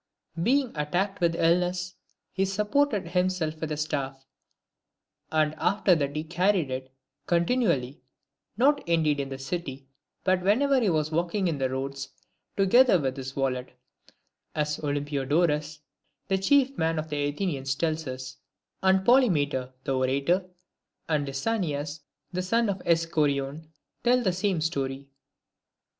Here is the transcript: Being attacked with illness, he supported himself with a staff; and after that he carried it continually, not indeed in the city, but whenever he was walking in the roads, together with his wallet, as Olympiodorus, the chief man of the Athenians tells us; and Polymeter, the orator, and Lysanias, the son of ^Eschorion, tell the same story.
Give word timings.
Being 0.41 0.71
attacked 0.75 1.21
with 1.21 1.35
illness, 1.35 1.93
he 2.33 2.43
supported 2.43 3.09
himself 3.09 3.61
with 3.61 3.71
a 3.71 3.77
staff; 3.77 4.25
and 5.31 5.53
after 5.59 5.93
that 5.93 6.15
he 6.15 6.23
carried 6.23 6.71
it 6.71 6.91
continually, 7.27 8.01
not 8.57 8.81
indeed 8.89 9.19
in 9.19 9.29
the 9.29 9.37
city, 9.37 9.87
but 10.23 10.41
whenever 10.41 10.81
he 10.81 10.89
was 10.89 11.11
walking 11.11 11.47
in 11.47 11.59
the 11.59 11.69
roads, 11.69 12.09
together 12.57 12.99
with 12.99 13.15
his 13.15 13.35
wallet, 13.35 13.77
as 14.55 14.79
Olympiodorus, 14.79 15.81
the 16.29 16.39
chief 16.39 16.75
man 16.79 16.97
of 16.97 17.09
the 17.09 17.23
Athenians 17.27 17.75
tells 17.75 18.07
us; 18.07 18.37
and 18.81 19.05
Polymeter, 19.05 19.71
the 19.83 19.95
orator, 19.95 20.49
and 21.07 21.27
Lysanias, 21.27 21.99
the 22.33 22.41
son 22.41 22.69
of 22.69 22.79
^Eschorion, 22.85 23.67
tell 24.03 24.23
the 24.23 24.33
same 24.33 24.61
story. 24.61 25.09